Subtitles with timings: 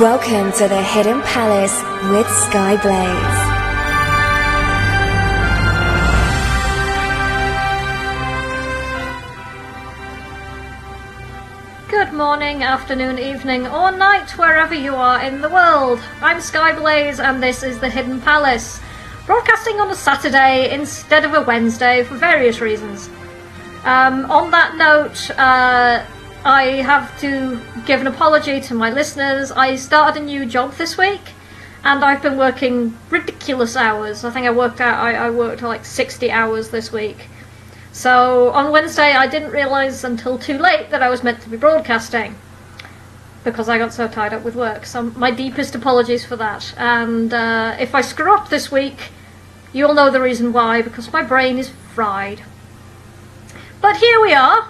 [0.00, 1.72] Welcome to the Hidden Palace
[2.10, 3.46] with Skyblaze.
[11.88, 16.00] Good morning, afternoon, evening, or night, wherever you are in the world.
[16.20, 18.82] I'm Skyblaze, and this is the Hidden Palace,
[19.24, 23.08] broadcasting on a Saturday instead of a Wednesday for various reasons.
[23.84, 26.04] Um, on that note, uh,
[26.46, 29.50] I have to give an apology to my listeners.
[29.50, 31.32] I started a new job this week,
[31.82, 34.24] and I've been working ridiculous hours.
[34.24, 37.26] I think I worked out I, I worked like 60 hours this week.
[37.90, 41.56] So on Wednesday, I didn't realise until too late that I was meant to be
[41.56, 42.36] broadcasting
[43.42, 44.86] because I got so tied up with work.
[44.86, 46.72] So my deepest apologies for that.
[46.76, 49.10] And uh, if I screw up this week,
[49.72, 52.44] you'll know the reason why because my brain is fried.
[53.80, 54.68] But here we are,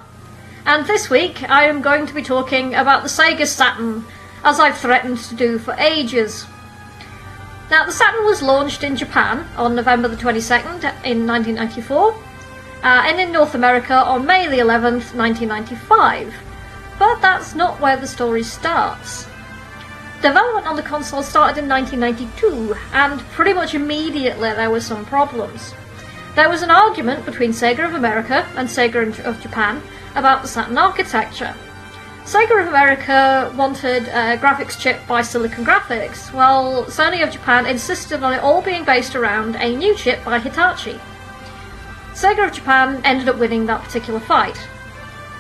[0.67, 4.05] and this week I am going to be talking about the Sega Saturn,
[4.42, 6.45] as I've threatened to do for ages.
[7.70, 12.19] Now, the Saturn was launched in Japan on November the 22nd in 1994, uh,
[12.83, 16.34] and in North America on May the 11th, 1995.
[16.98, 19.27] But that's not where the story starts.
[20.20, 25.75] Development on the console started in 1992, and pretty much immediately there were some problems.
[26.36, 29.80] There was an argument between Sega of America and Sega of Japan
[30.14, 31.54] about the Saturn architecture.
[32.26, 38.22] Sega of America wanted a graphics chip by Silicon Graphics, while Sony of Japan insisted
[38.22, 41.00] on it all being based around a new chip by Hitachi.
[42.12, 44.58] Sega of Japan ended up winning that particular fight.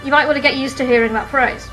[0.02, 1.68] You might want to get used to hearing that phrase.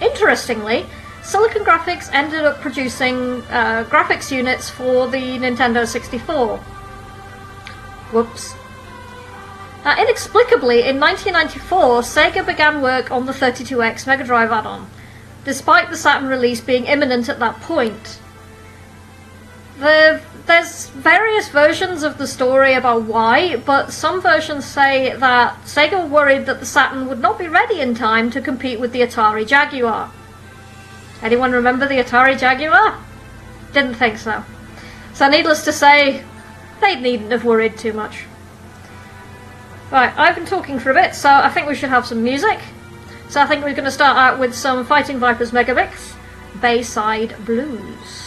[0.00, 0.86] Interestingly,
[1.22, 6.60] Silicon Graphics ended up producing uh, graphics units for the Nintendo 64.
[8.12, 8.54] Whoops.
[9.84, 14.88] Now, inexplicably, in 1994, Sega began work on the 32X Mega Drive add on,
[15.44, 18.20] despite the Saturn release being imminent at that point.
[19.80, 26.08] The, there's various versions of the story about why, but some versions say that Sega
[26.08, 29.44] worried that the Saturn would not be ready in time to compete with the Atari
[29.44, 30.12] Jaguar.
[31.22, 33.02] Anyone remember the Atari Jaguar?
[33.72, 34.44] Didn't think so.
[35.14, 36.24] So, needless to say,
[36.82, 38.24] they needn't have worried too much.
[39.90, 42.58] Right, I've been talking for a bit, so I think we should have some music.
[43.30, 46.14] So I think we're going to start out with some Fighting Vipers Megamix
[46.60, 48.21] Bayside Blues.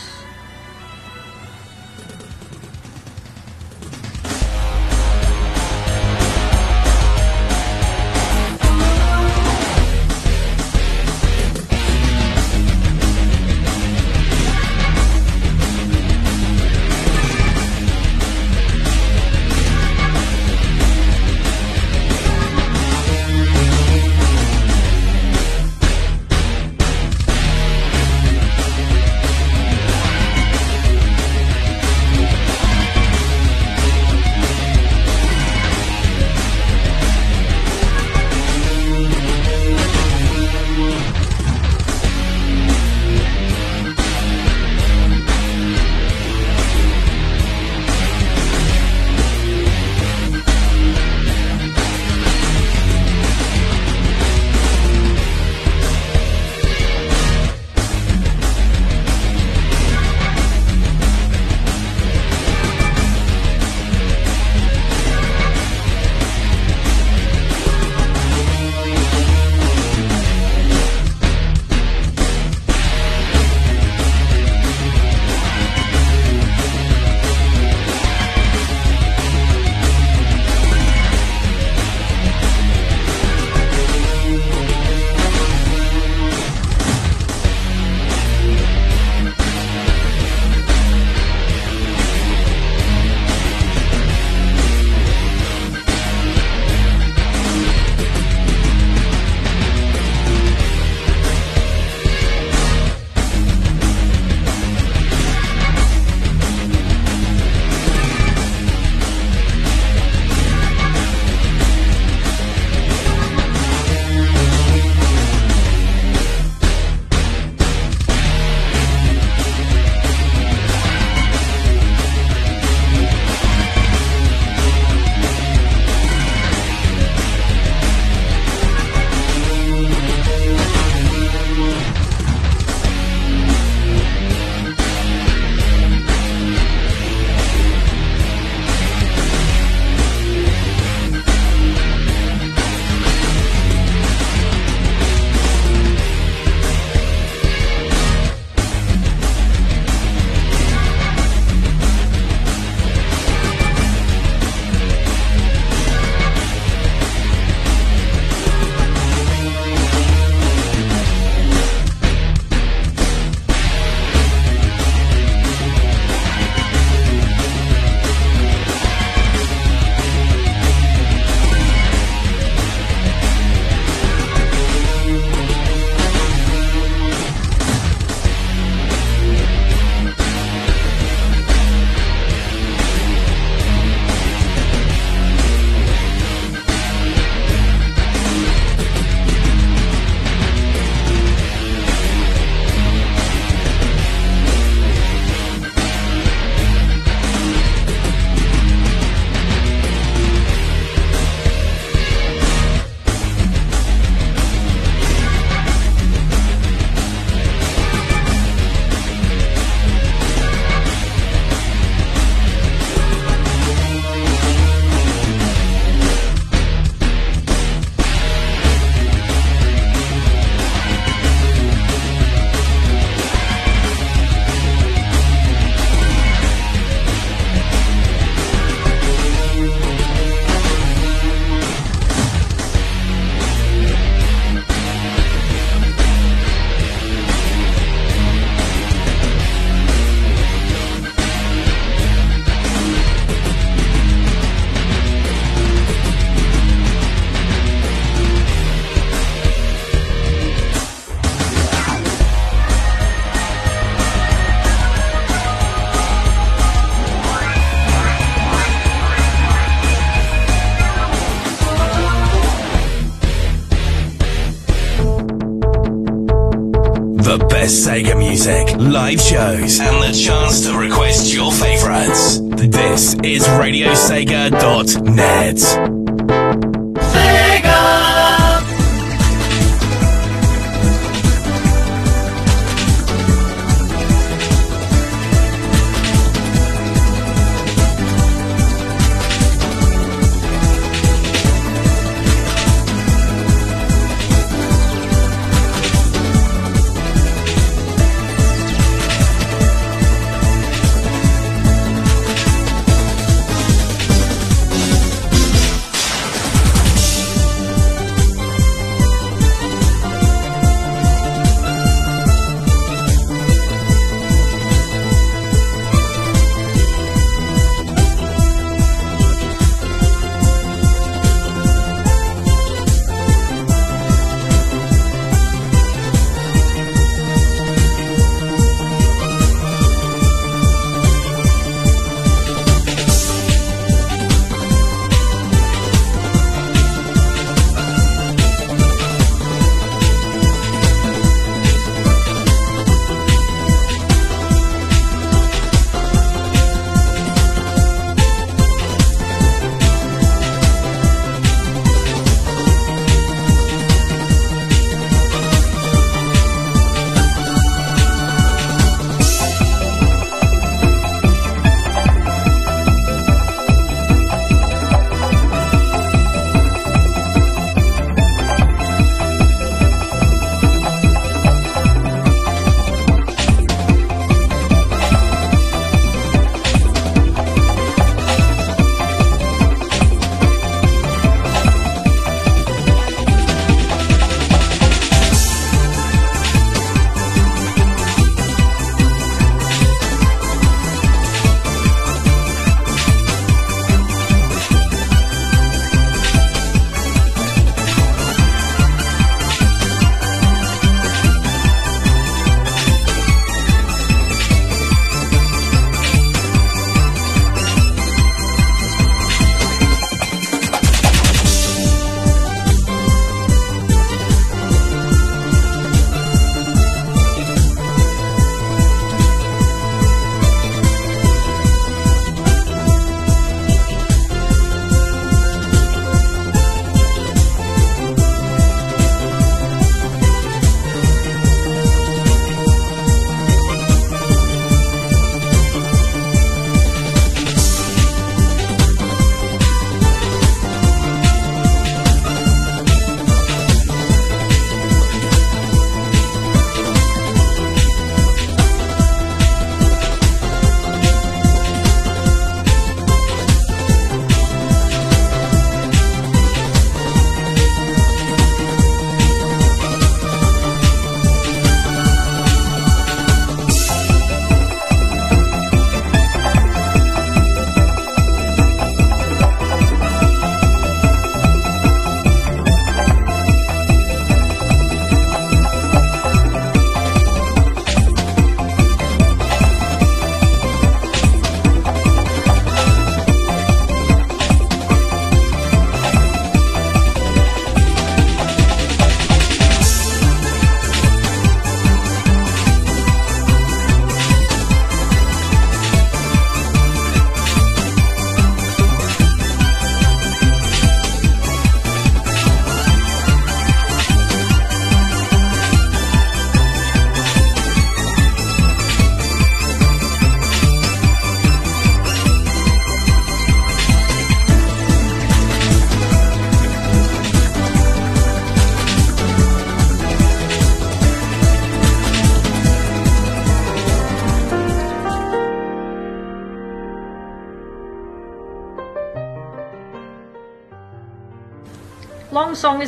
[268.45, 272.37] Music, live shows, and the chance to request your favorites.
[272.39, 276.04] This is RadioSega.net.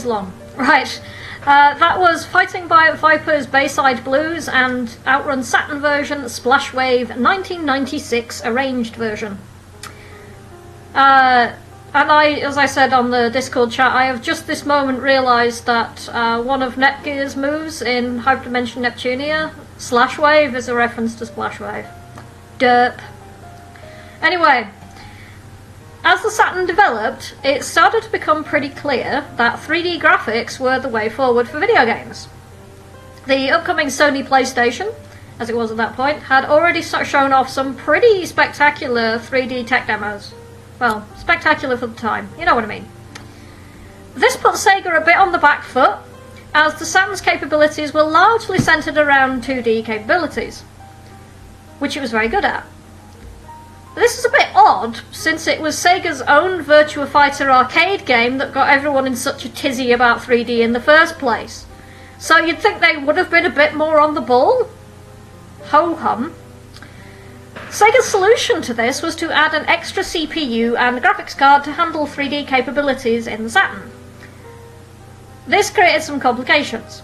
[0.08, 0.34] Long.
[0.58, 1.00] Right.
[1.44, 8.44] Uh, that was Fighting by Vipers Bayside Blues and Outrun Saturn version, Splash Wave 1996
[8.44, 9.38] arranged version.
[10.96, 11.54] Uh,
[11.94, 15.66] and I, as I said on the Discord chat, I have just this moment realised
[15.68, 21.26] that uh, one of Neptune's moves in Hyperdimension Neptunia, Slash Wave, is a reference to
[21.26, 21.86] Splash Wave.
[22.60, 23.00] Derp.
[24.22, 24.70] Anyway,
[26.08, 30.88] as the Saturn developed, it started to become pretty clear that 3D graphics were the
[30.88, 32.30] way forward for video games.
[33.26, 34.96] the upcoming Sony PlayStation,
[35.38, 39.86] as it was at that point, had already shown off some pretty spectacular 3D tech
[39.86, 40.34] demos.
[40.80, 42.88] Well, spectacular for the time, you know what I mean.
[44.16, 45.98] This put Sega a bit on the back foot,
[46.54, 50.62] as the Saturn's capabilities were largely centered around 2D capabilities,
[51.80, 52.66] which it was very good at.
[53.98, 58.54] This is a bit odd, since it was Sega's own Virtua Fighter arcade game that
[58.54, 61.66] got everyone in such a tizzy about 3D in the first place.
[62.20, 64.68] So you'd think they would have been a bit more on the ball?
[65.72, 66.36] Ho hum.
[67.72, 72.06] Sega's solution to this was to add an extra CPU and graphics card to handle
[72.06, 73.90] 3D capabilities in Saturn.
[75.48, 77.02] This created some complications.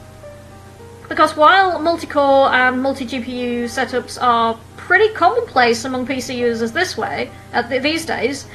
[1.10, 7.82] Because while multi-core and multi-GPU setups are pretty commonplace among PC users this way, th-
[7.82, 8.46] these days,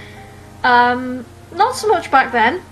[0.62, 2.62] um, not so much back then.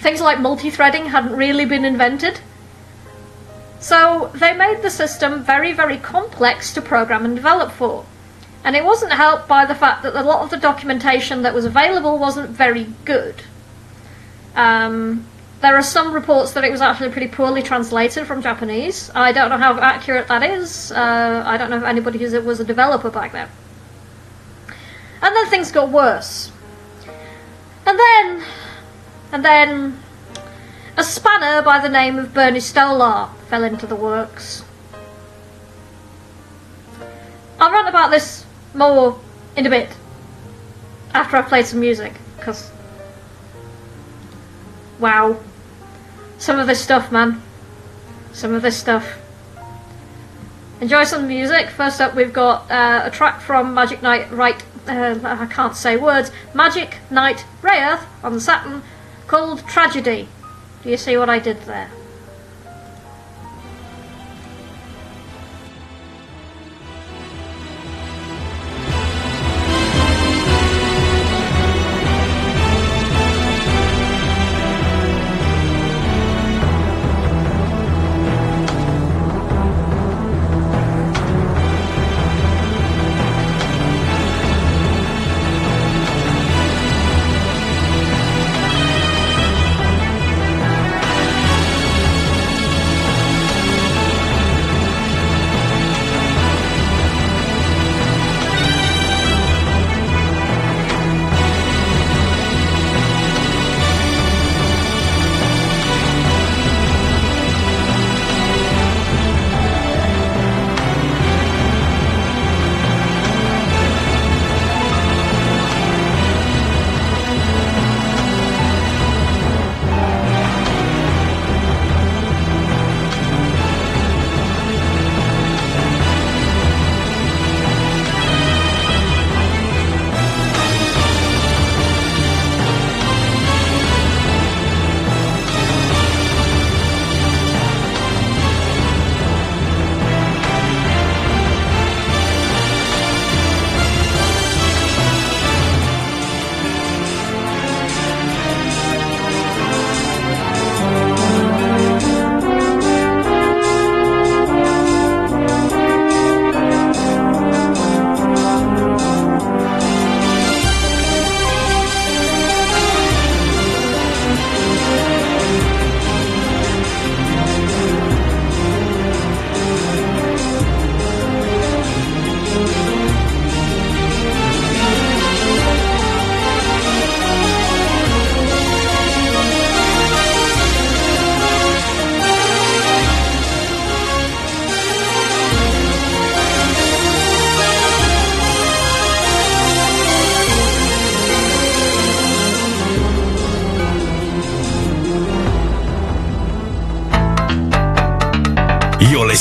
[0.00, 2.40] Things like multi-threading hadn't really been invented.
[3.78, 8.04] So they made the system very, very complex to program and develop for.
[8.64, 11.64] And it wasn't helped by the fact that a lot of the documentation that was
[11.64, 13.42] available wasn't very good.
[14.54, 15.26] Um,
[15.60, 19.10] there are some reports that it was actually pretty poorly translated from Japanese.
[19.14, 20.90] I don't know how accurate that is.
[20.90, 23.48] Uh, I don't know if anybody who was a developer back then.
[25.22, 26.50] And then things got worse.
[27.86, 28.42] And then,
[29.32, 30.02] and then,
[30.96, 34.64] a spanner by the name of Bernie Stolar fell into the works.
[37.58, 39.20] I'll rant about this more
[39.56, 39.90] in a bit
[41.12, 42.70] after I've played some music, because
[44.98, 45.38] wow.
[46.40, 47.42] Some of this stuff, man.
[48.32, 49.18] Some of this stuff.
[50.80, 51.68] Enjoy some music.
[51.68, 54.64] First up, we've got uh, a track from Magic Knight Right.
[54.88, 56.32] Uh, I can't say words.
[56.54, 58.82] Magic Knight Rayearth on Saturn
[59.26, 60.28] called Tragedy.
[60.82, 61.90] Do you see what I did there?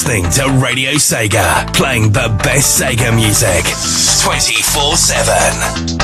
[0.01, 3.65] Listening to Radio Sega, playing the best Sega music
[4.23, 5.98] 24 7.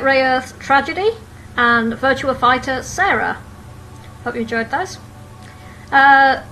[0.00, 1.10] Knight Rayearth Tragedy
[1.56, 3.42] and Virtua Fighter Sarah.
[4.24, 4.98] Hope you enjoyed those.
[5.92, 6.42] Uh,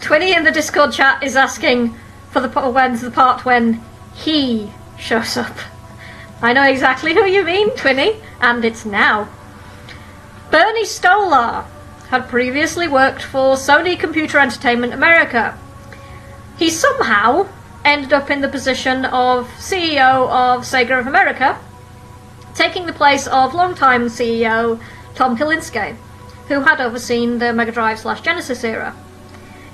[0.00, 1.94] Twinny in the Discord chat is asking
[2.30, 3.80] for the when's the part when
[4.14, 5.56] he shows up.
[6.42, 9.28] I know exactly who you mean, Twinny, and it's now.
[10.50, 11.64] Bernie Stolar
[12.08, 15.56] had previously worked for Sony Computer Entertainment America.
[16.58, 17.48] He somehow
[17.84, 21.60] ended up in the position of CEO of Sega of America,
[22.96, 24.80] place of longtime CEO
[25.14, 25.96] Tom Kalinske,
[26.48, 28.94] who had overseen the Mega Drive slash Genesis era.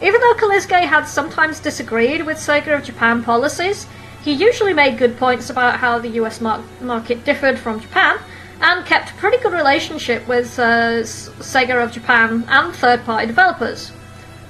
[0.02, 3.87] Even though Kalinske had sometimes disagreed with Sega of Japan policies,
[4.22, 8.18] he usually made good points about how the US mar- market differed from Japan
[8.61, 13.92] and kept a pretty good relationship with uh, Sega of Japan and third party developers.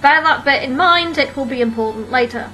[0.01, 2.51] Bear that bit in mind, it will be important later.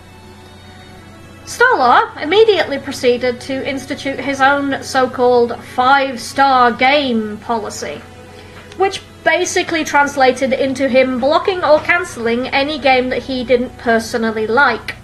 [1.49, 8.03] Stolar immediately proceeded to institute his own so called five star game policy,
[8.77, 14.97] which basically translated into him blocking or cancelling any game that he didn't personally like.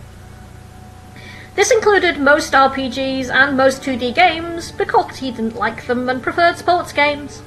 [1.54, 6.58] This included most RPGs and most 2D games because he didn't like them and preferred
[6.58, 7.42] sports games.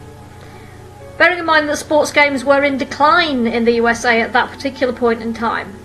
[1.19, 4.91] Bearing in mind that sports games were in decline in the USA at that particular
[4.91, 5.75] point in time.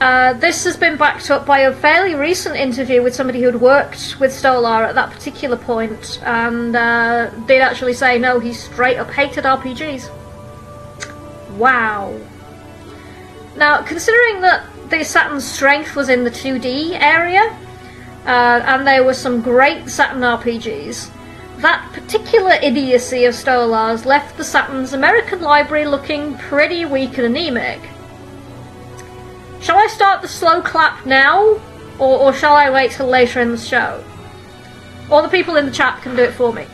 [0.00, 4.18] Uh, this has been backed up by a fairly recent interview with somebody who'd worked
[4.18, 9.10] with Stolar at that particular point, and uh, did actually say no, he straight up
[9.10, 10.10] hated RPGs.
[11.58, 12.18] Wow.
[13.56, 17.54] Now, considering that the Saturn's strength was in the 2D area,
[18.24, 21.10] uh, and there were some great Saturn RPGs,
[21.58, 27.89] that particular idiocy of Stolar's left the Saturn's American library looking pretty weak and anemic.
[29.60, 31.60] Shall I start the slow clap now,
[31.98, 34.02] or, or shall I wait till later in the show?
[35.10, 36.66] Or the people in the chat can do it for me.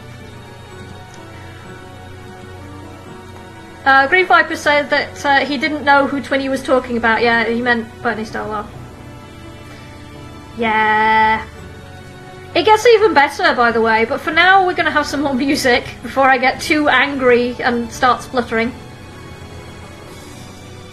[3.84, 7.22] Uh, Green Viper said that uh, he didn't know who Twinny was talking about.
[7.22, 8.66] Yeah, he meant Bernie Stolar.
[10.58, 11.46] Yeah.
[12.54, 15.22] It gets even better, by the way, but for now we're going to have some
[15.22, 18.72] more music before I get too angry and start spluttering.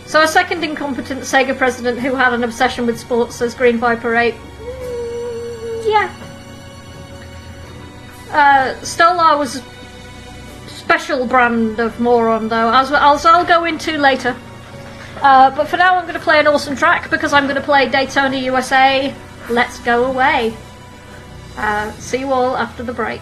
[0.05, 4.15] So a second incompetent Sega president who had an obsession with sports says Green Viper
[4.15, 4.33] 8.
[4.33, 6.15] Mm, yeah.
[8.29, 9.63] Uh, Stolar was a
[10.69, 14.35] special brand of moron though, as, as I'll go into later.
[15.21, 17.61] Uh, but for now I'm going to play an awesome track because I'm going to
[17.61, 19.13] play Daytona USA
[19.49, 20.55] Let's Go Away.
[21.55, 23.21] Uh, see you all after the break.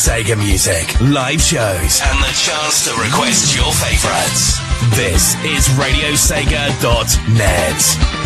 [0.00, 4.58] Sega music, live shows, and the chance to request your favorites.
[4.96, 8.19] This is RadioSega.net.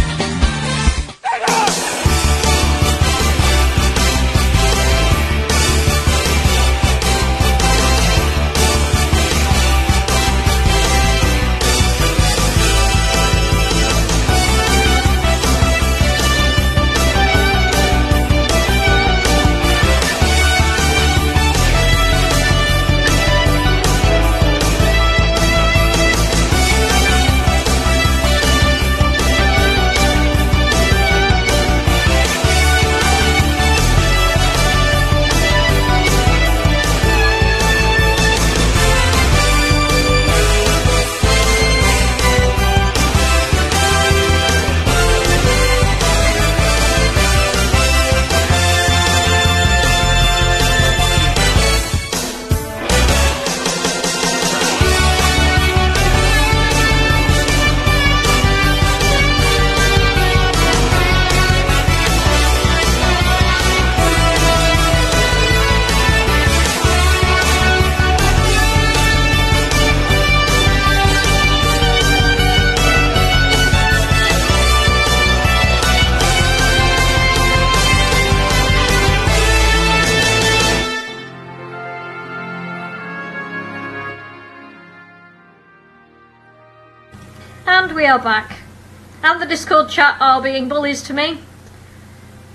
[89.44, 91.38] the Discord chat are being bullies to me.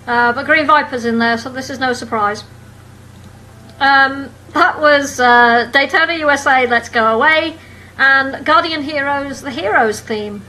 [0.07, 2.43] Uh, but Green Viper's in there, so this is no surprise.
[3.79, 7.57] Um, that was uh, Daytona USA Let's Go Away
[7.97, 10.41] and Guardian Heroes The Heroes theme.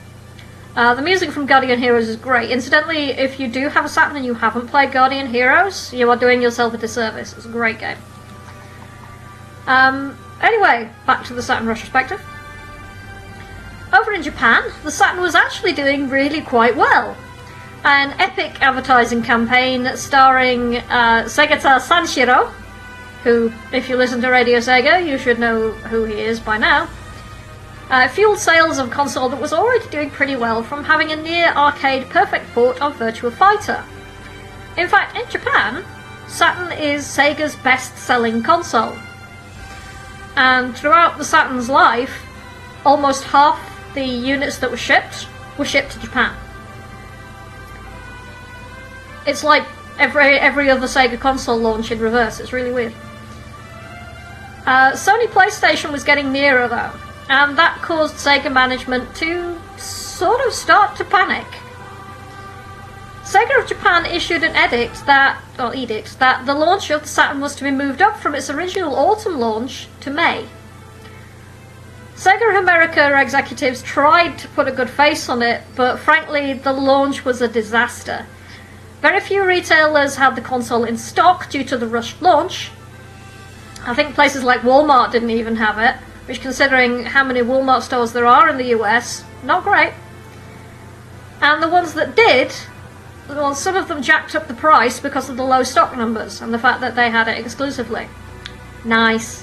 [0.74, 2.50] Uh, the music from Guardian Heroes is great.
[2.50, 6.16] Incidentally, if you do have a Saturn and you haven't played Guardian Heroes, you are
[6.16, 7.35] doing yourself a disservice.
[7.35, 7.98] It's a great game.
[9.66, 12.22] Um, anyway, back to the Saturn retrospective.
[13.92, 17.16] Over in Japan, the Saturn was actually doing really quite well.
[17.83, 22.50] An epic advertising campaign starring uh, Segata Sanshiro,
[23.24, 26.88] who, if you listen to Radio Sega, you should know who he is by now,
[27.90, 31.16] uh, fueled sales of a console that was already doing pretty well from having a
[31.16, 33.85] near arcade perfect port of Virtua Fighter.
[34.79, 35.85] In fact, in Japan,
[36.29, 38.96] Saturn is Sega's best selling console.
[40.37, 42.24] And throughout the Saturn's life,
[42.85, 45.26] almost half the units that were shipped
[45.59, 46.35] were shipped to Japan.
[49.26, 49.64] It's like
[49.98, 52.40] every every other Sega console launch in reverse.
[52.40, 52.94] It's really weird.
[54.66, 56.92] Uh, Sony PlayStation was getting nearer though,
[57.29, 61.46] and that caused Sega management to sort of start to panic.
[63.24, 67.40] Sega of Japan issued an edict that, or edict, that the launch of the Saturn
[67.40, 70.46] was to be moved up from its original autumn launch to May.
[72.20, 77.24] Sega America executives tried to put a good face on it, but frankly, the launch
[77.24, 78.26] was a disaster.
[79.00, 82.72] Very few retailers had the console in stock due to the rushed launch.
[83.87, 88.12] I think places like Walmart didn't even have it, which, considering how many Walmart stores
[88.12, 89.94] there are in the US, not great.
[91.40, 92.52] And the ones that did,
[93.30, 96.52] well, some of them jacked up the price because of the low stock numbers and
[96.52, 98.09] the fact that they had it exclusively.
[98.85, 99.42] Nice.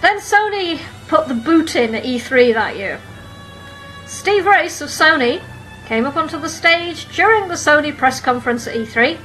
[0.00, 3.00] Then Sony put the boot in at E3 that year.
[4.06, 5.42] Steve Race of Sony
[5.86, 9.18] came up onto the stage during the Sony press conference at E3,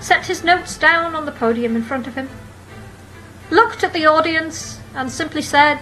[0.00, 2.28] set his notes down on the podium in front of him,
[3.50, 5.80] looked at the audience, and simply said,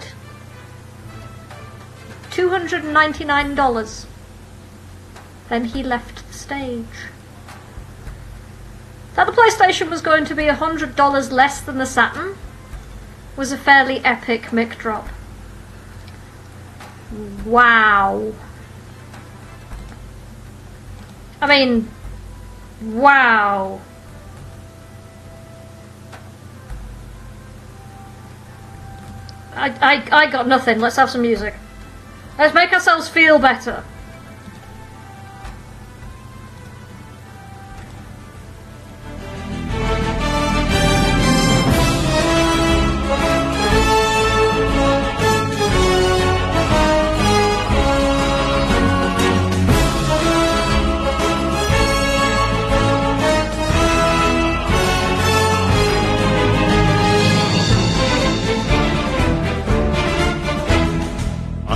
[2.31, 4.05] $299.
[5.49, 6.85] Then he left the stage.
[9.15, 12.37] That the PlayStation was going to be $100 less than the Saturn
[13.37, 15.07] was a fairly epic mic drop.
[17.45, 18.33] Wow.
[21.39, 21.89] I mean,
[22.81, 23.79] wow.
[29.53, 30.79] I, I, I got nothing.
[30.79, 31.53] Let's have some music.
[32.37, 33.83] Let's make ourselves feel better.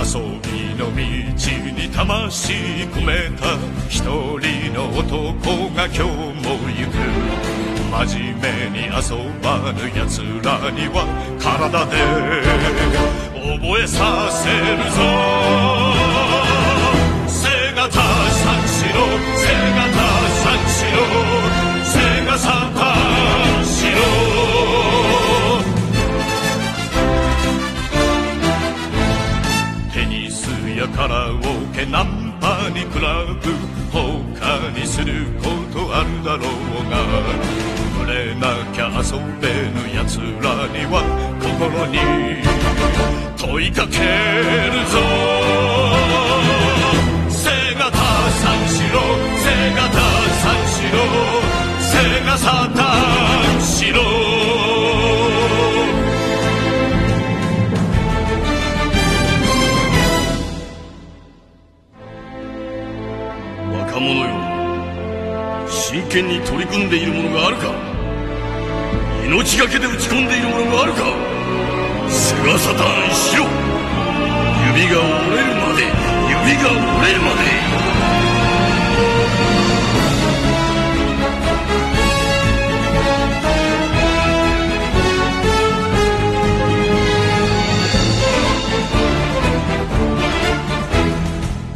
[0.02, 2.52] 遊びの道に魂
[2.90, 3.54] 込めた
[3.88, 6.98] 一人の男が今日も行く。
[8.08, 8.90] 真面目に遊
[9.40, 11.06] ばぬ奴らには
[11.38, 11.92] 体で
[13.62, 14.98] 覚えさせるぞ。
[17.28, 17.38] 背
[17.76, 18.98] がた三四郎
[19.38, 19.46] 背
[19.76, 20.02] がた
[20.42, 20.98] 三四郎
[21.84, 21.94] 背
[22.26, 22.91] が三
[30.94, 31.38] カラオ
[31.74, 33.40] ケナンパにクラブ
[33.90, 36.48] 他にすることあるだろう
[36.90, 36.96] が
[37.98, 41.02] 触れなきゃ遊べぬ奴らには
[41.40, 41.98] 心に
[43.36, 44.92] 問いかけるぞ。
[47.28, 49.00] 背がた三四郎
[49.38, 49.98] 背がた
[50.42, 50.96] 三四郎
[51.80, 51.92] 背
[52.26, 54.61] がさ三四郎
[65.92, 67.70] 真剣に取り組んでいるものがあるか。
[69.26, 71.04] 命がけで打ち込んでいるものがあるか。
[72.08, 73.44] 菅サタンしろ
[74.74, 75.84] 指が折れるまで
[76.30, 77.42] 指が折れるまで。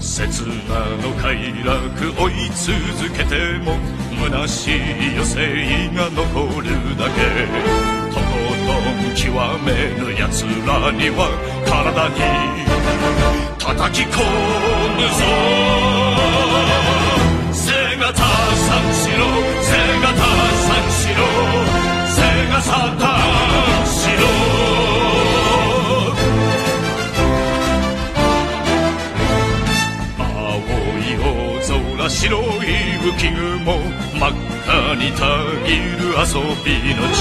[0.00, 3.76] 刹那の快楽追い続けても
[4.26, 4.80] 虚しい
[5.14, 6.66] 余生が残る
[6.98, 7.20] だけ。
[8.10, 8.26] とこ
[8.66, 9.30] とん極
[9.64, 11.30] めぬ奴らには
[11.64, 12.14] 体に
[13.56, 14.18] 叩き込
[14.96, 15.22] むぞ。
[17.52, 17.62] 背
[17.98, 19.22] がた三四郎
[19.62, 19.70] 背
[20.02, 20.18] がた
[20.66, 21.45] 三四郎
[34.98, 35.26] にた
[35.66, 37.16] ぎる遊びの地。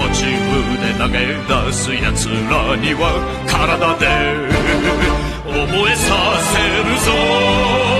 [0.00, 0.24] 途中
[0.80, 3.02] で投げ出す奴らには
[3.46, 4.06] 体で
[5.44, 6.08] 覚えさ
[6.40, 6.58] せ
[6.88, 6.98] る
[7.94, 7.99] ぞ。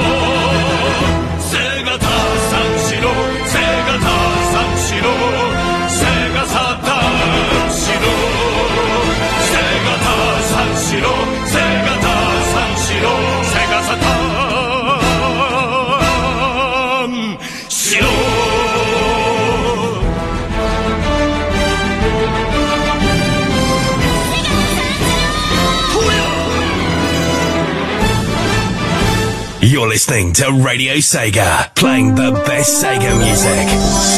[29.91, 33.67] Listening to Radio Sega, playing the best Sega music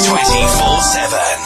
[0.07, 1.42] 24 7.「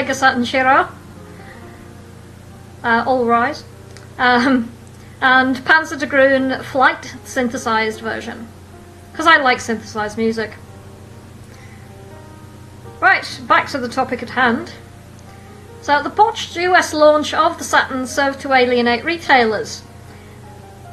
[0.00, 0.88] Sega Saturn Shiro.
[2.82, 3.64] Uh, all rise.
[4.16, 4.72] Um,
[5.20, 8.48] and Panzer Dragoon Flight synthesized version.
[9.12, 10.54] Because I like synthesized music.
[12.98, 14.72] Right, back to the topic at hand.
[15.82, 19.82] So, the botched US launch of the Saturn served to alienate retailers,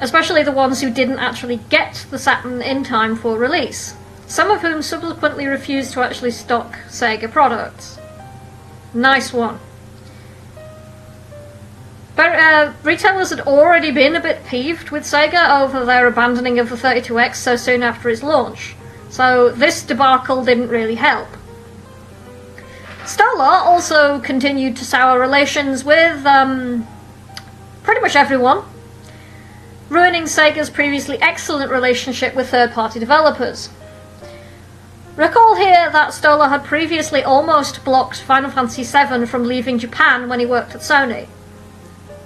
[0.02, 3.96] especially the ones who didn't actually get the Saturn in time for release,
[4.28, 7.98] some of whom subsequently refused to actually stock Sega products.
[8.94, 9.60] Nice one.
[12.16, 16.70] But uh, retailers had already been a bit peeved with Sega over their abandoning of
[16.70, 18.76] the 32X so soon after its launch,
[19.10, 21.28] so this debacle didn't really help.
[23.04, 26.88] Stolar also continued to sour relations with um,
[27.84, 28.64] pretty much everyone,
[29.88, 33.70] ruining Sega's previously excellent relationship with third party developers.
[35.18, 40.40] Recall here that Stolar had previously almost blocked Final Fantasy VII from leaving Japan when
[40.40, 41.28] he worked at Sony.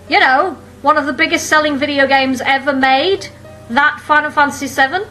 [0.09, 3.29] You know, one of the biggest selling video games ever made,
[3.69, 5.05] that Final Fantasy VII.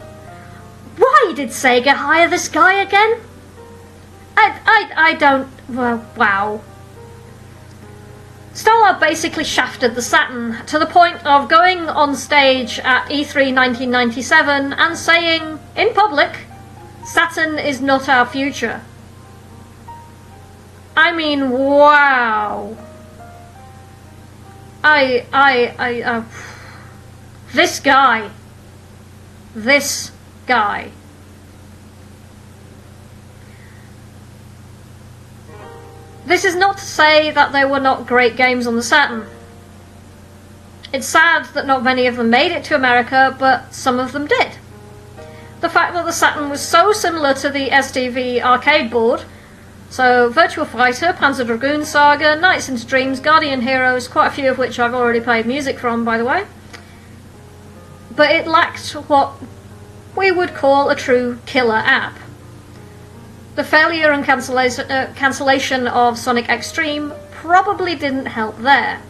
[0.97, 3.19] Why did Sega hire this guy again?
[4.37, 5.49] I, I, I don't.
[5.67, 6.61] Well, wow.
[8.53, 14.73] Stolar basically shafted the Saturn to the point of going on stage at E3 1997
[14.73, 16.45] and saying, in public,
[17.05, 18.81] Saturn is not our future.
[20.95, 22.77] I mean, wow.
[24.83, 26.23] I, I, I, uh,
[27.53, 28.29] this guy.
[29.55, 30.11] This
[30.47, 30.91] guy.
[36.25, 39.27] This is not to say that there were not great games on the Saturn.
[40.93, 44.27] It's sad that not many of them made it to America, but some of them
[44.27, 44.51] did.
[45.61, 49.23] The fact that the Saturn was so similar to the STV arcade board,
[49.91, 54.57] so Virtua Fighter, Panzer Dragoon Saga, Nights into Dreams, Guardian Heroes, quite a few of
[54.57, 56.45] which I've already played music from, by the way.
[58.15, 59.33] But it lacked what
[60.15, 62.17] we would call a true killer app.
[63.55, 69.01] The failure and cancellation, uh, cancellation of Sonic X-treme probably didn't help there.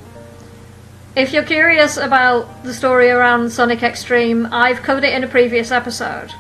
[1.16, 5.72] If you're curious about the story around Sonic X-treme, I've covered it in a previous
[5.72, 6.34] episode.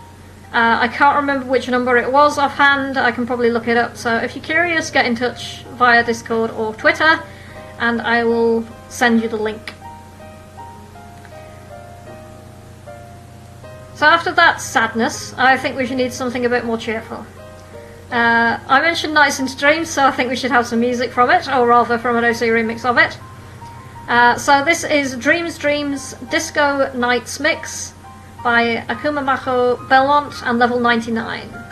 [0.53, 3.95] Uh, I can't remember which number it was offhand, I can probably look it up,
[3.95, 7.23] so if you're curious, get in touch via Discord or Twitter,
[7.79, 9.73] and I will send you the link.
[13.95, 17.25] So after that sadness, I think we should need something a bit more cheerful.
[18.11, 21.29] Uh, I mentioned Nights into Dreams, so I think we should have some music from
[21.29, 23.17] it, or rather from an OC remix of it.
[24.09, 27.93] Uh, so this is Dreams Dreams Disco Nights Mix
[28.43, 31.70] by Akuma Macho Belmont and Level 99.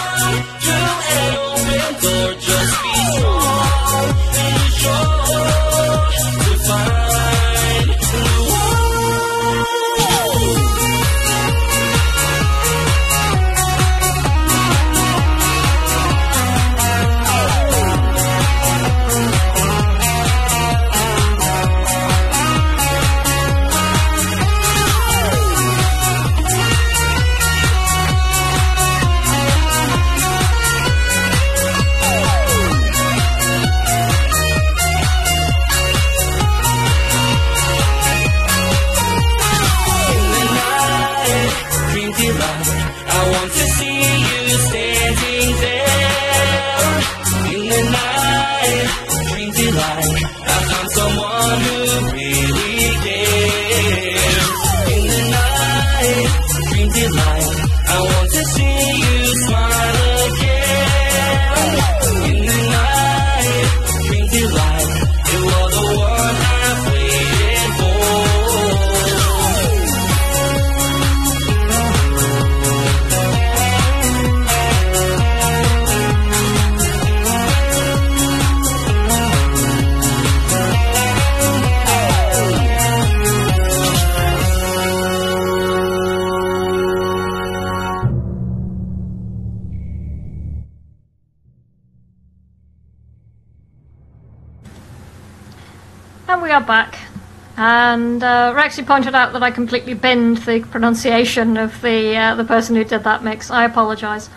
[0.00, 0.59] Bye.
[98.78, 102.84] Uh, pointed out that I completely binned the pronunciation of the uh, the person who
[102.84, 103.50] did that mix.
[103.50, 104.30] I apologise.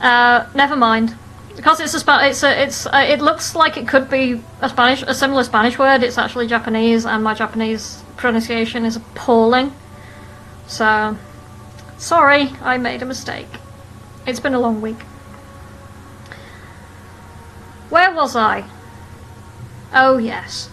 [0.00, 1.14] Uh, never mind,
[1.54, 4.68] because it's a Spa- it's a, it's uh, it looks like it could be a
[4.68, 6.02] Spanish a similar Spanish word.
[6.02, 9.72] It's actually Japanese, and my Japanese pronunciation is appalling.
[10.66, 11.16] So,
[11.98, 13.48] sorry, I made a mistake.
[14.26, 15.00] It's been a long week.
[17.90, 18.64] Where was I?
[19.94, 20.70] Oh, yes.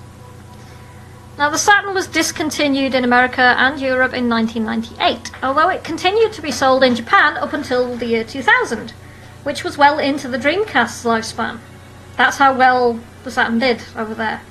[1.36, 6.44] Now, the Saturn was discontinued in America and Europe in 1998, although it continued to
[6.44, 8.92] be sold in Japan up until the year 2000,
[9.42, 11.60] which was well into the Dreamcast's lifespan.
[12.18, 14.42] That's how well the Saturn did over there.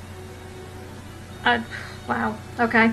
[1.44, 1.62] I,
[2.08, 2.92] wow, okay.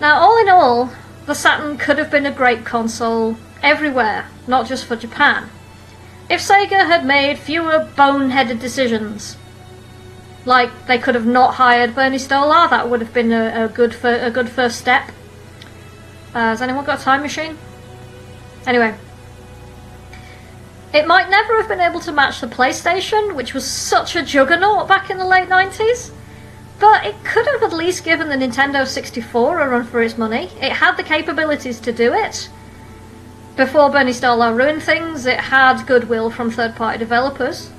[0.00, 0.90] Now, all in all,
[1.26, 5.50] the Saturn could have been a great console everywhere, not just for Japan.
[6.30, 9.36] If Sega had made fewer boneheaded decisions,
[10.44, 13.94] like they could have not hired Bernie Stolar, that would have been a, a good
[13.94, 15.10] fir- a good first step.
[16.34, 17.58] Uh, has anyone got a time machine?
[18.66, 18.94] Anyway,
[20.92, 24.88] it might never have been able to match the PlayStation, which was such a juggernaut
[24.88, 26.12] back in the late 90s.
[26.78, 30.50] But it could have at least given the Nintendo 64 a run for its money.
[30.60, 32.50] It had the capabilities to do it.
[33.56, 37.70] Before Bernie Stolar ruined things, it had goodwill from third party developers.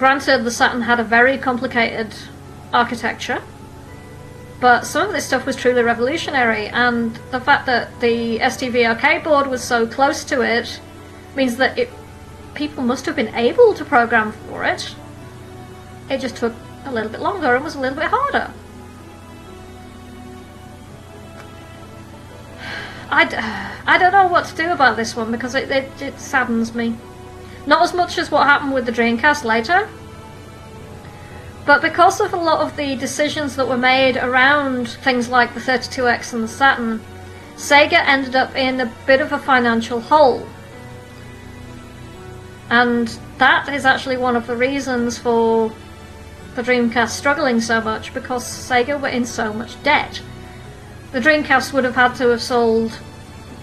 [0.00, 2.14] Granted, the Saturn had a very complicated
[2.72, 3.42] architecture,
[4.58, 9.22] but some of this stuff was truly revolutionary, and the fact that the STV arcade
[9.22, 10.80] board was so close to it
[11.36, 11.90] means that it
[12.54, 14.96] people must have been able to program for it.
[16.08, 16.54] It just took
[16.86, 18.50] a little bit longer and was a little bit harder.
[23.10, 23.36] I, d-
[23.86, 26.96] I don't know what to do about this one because it, it, it saddens me.
[27.66, 29.88] Not as much as what happened with the Dreamcast later,
[31.66, 35.60] but because of a lot of the decisions that were made around things like the
[35.60, 37.00] 32X and the Saturn,
[37.56, 40.48] Sega ended up in a bit of a financial hole.
[42.70, 43.08] And
[43.38, 45.72] that is actually one of the reasons for
[46.54, 50.22] the Dreamcast struggling so much because Sega were in so much debt.
[51.12, 52.98] The Dreamcast would have had to have sold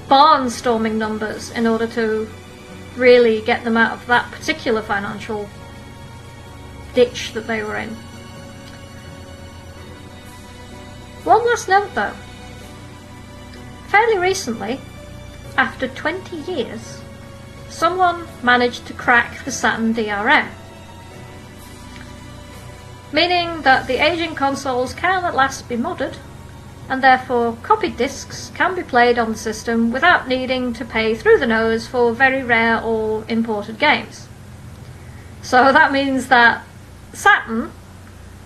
[0.08, 2.30] barnstorming numbers in order to
[2.98, 5.50] really get them out of that particular financial
[6.94, 7.90] ditch that they were in.
[11.24, 12.14] One last note though.
[13.88, 14.80] Fairly recently,
[15.58, 17.02] after 20 years,
[17.70, 20.50] someone managed to crack the Saturn DRM.
[23.12, 26.16] Meaning that the aging consoles can at last be modded,
[26.90, 31.38] and therefore copied discs can be played on the system without needing to pay through
[31.38, 34.28] the nose for very rare or imported games.
[35.42, 36.66] So that means that
[37.14, 37.72] Saturn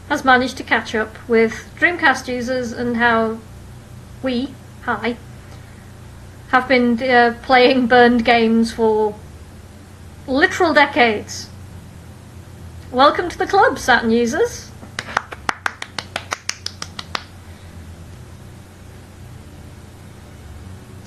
[0.09, 3.39] has managed to catch up with Dreamcast users and how
[4.23, 5.17] we, hi,
[6.49, 9.15] have been uh, playing burned games for
[10.27, 11.49] literal decades.
[12.91, 14.70] Welcome to the club, Saturn users.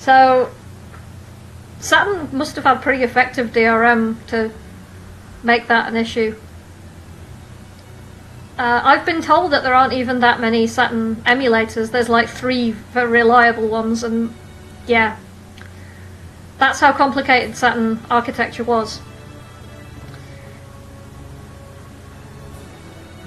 [0.05, 0.51] So,
[1.79, 4.51] Saturn must have had pretty effective DRM to
[5.41, 6.35] make that an issue.
[8.59, 11.89] Uh, I've been told that there aren't even that many Saturn emulators.
[11.89, 14.31] There's like three very reliable ones, and
[14.85, 15.17] yeah,
[16.59, 19.01] that's how complicated Saturn architecture was.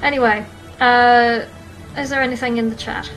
[0.01, 0.47] Anyway,
[0.79, 1.45] uh,
[1.97, 3.11] is there anything in the chat?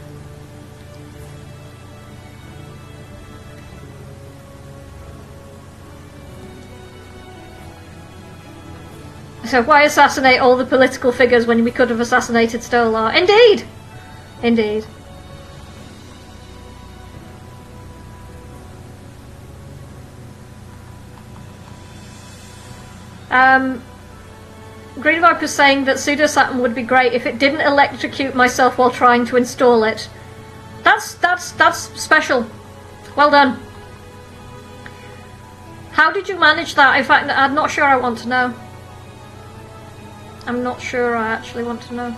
[9.52, 13.14] So why assassinate all the political figures when we could have assassinated Stolar?
[13.14, 13.68] Indeed!
[14.42, 14.86] Indeed.
[23.30, 23.84] Um,
[25.02, 28.90] Green Viper is saying that Pseudosaturn would be great if it didn't electrocute myself while
[28.90, 30.10] trying to install it.
[30.84, 32.50] That's that's that's special.
[33.18, 33.60] Well done.
[35.92, 36.98] How did you manage that?
[36.98, 38.54] In fact, I'm not sure I want to know.
[40.46, 42.18] I'm not sure I actually want to know.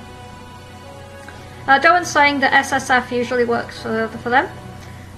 [1.67, 4.45] Uh, Doan's saying that SSF usually works for, for them.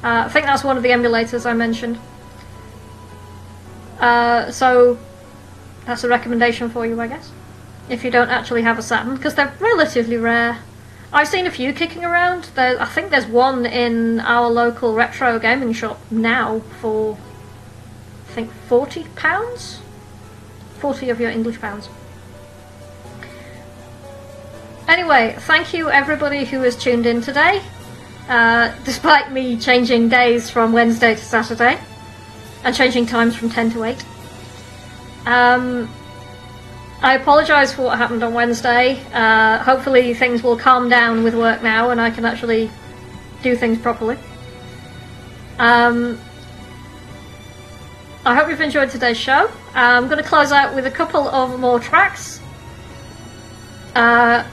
[0.04, 1.98] Uh, I think that's one of the emulators I mentioned.
[4.00, 5.00] Uh, so
[5.86, 7.32] that's a recommendation for you, I guess.
[7.90, 10.60] If you don't actually have a Saturn, because they're relatively rare.
[11.14, 12.46] I've seen a few kicking around.
[12.56, 17.18] There, I think there's one in our local retro gaming shop now for,
[18.30, 19.80] I think, forty pounds.
[20.80, 21.90] Forty of your English pounds.
[24.88, 27.62] Anyway, thank you everybody who has tuned in today.
[28.30, 31.80] Uh, despite me changing days from Wednesday to Saturday
[32.64, 34.06] and changing times from 10 to 8.
[35.26, 35.90] Um,
[37.02, 39.04] I apologise for what happened on Wednesday.
[39.12, 42.70] Uh, hopefully, things will calm down with work now and I can actually
[43.42, 44.18] do things properly.
[45.58, 46.20] Um,
[48.24, 49.50] I hope you've enjoyed today's show.
[49.74, 52.40] I'm going to close out with a couple of more tracks.
[53.96, 54.44] Uh,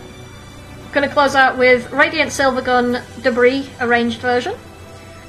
[0.93, 4.55] going to close out with Radiant Silvergun Debris arranged version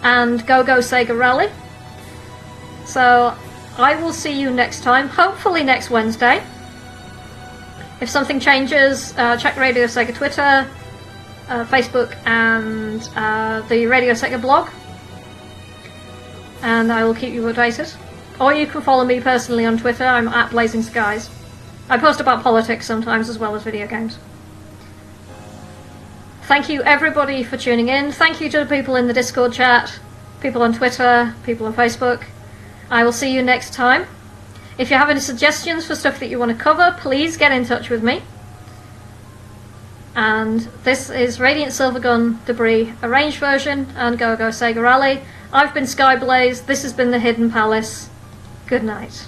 [0.02, 1.50] and Go Go Sega Rally.
[2.86, 3.36] So
[3.78, 6.44] I will see you next time, hopefully next Wednesday.
[8.02, 10.68] If something changes, uh, check Radio Sega Twitter,
[11.48, 14.70] uh, Facebook, and uh, the Radio Sega blog,
[16.62, 17.96] and I will keep you updated.
[18.42, 20.04] Or you can follow me personally on Twitter.
[20.04, 21.30] I'm at Blazing Skies.
[21.90, 24.18] I post about politics sometimes as well as video games.
[26.46, 28.12] Thank you everybody for tuning in.
[28.12, 29.98] Thank you to the people in the Discord chat,
[30.42, 32.26] people on Twitter, people on Facebook.
[32.90, 34.06] I will see you next time.
[34.78, 37.66] If you have any suggestions for stuff that you want to cover, please get in
[37.66, 38.24] touch with me.
[40.16, 45.22] And this is Radiant Silvergun Debris Arranged version and Go Go Sega Rally.
[45.54, 48.10] I've been Skyblaze, this has been the Hidden Palace.
[48.68, 49.28] Good night.